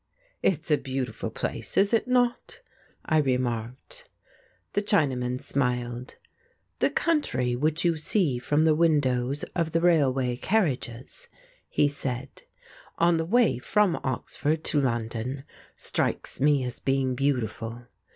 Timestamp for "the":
4.73-4.81, 6.79-6.89, 8.65-8.73, 9.73-9.79, 13.17-13.25